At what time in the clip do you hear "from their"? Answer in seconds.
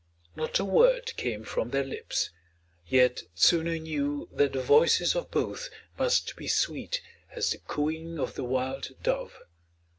1.43-1.83